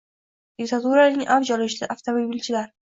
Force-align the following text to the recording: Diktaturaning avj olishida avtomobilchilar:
Diktaturaning 0.61 1.31
avj 1.37 1.55
olishida 1.59 1.95
avtomobilchilar: 1.99 2.71